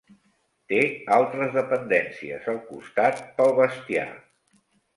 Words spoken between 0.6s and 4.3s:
Té altres dependències al costat, pel bestiar.